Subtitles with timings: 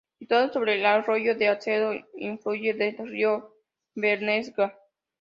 [0.17, 1.91] Situado sobre el arroyo de Alcedo,
[2.23, 3.55] afluente del río
[3.93, 4.75] Bernesga.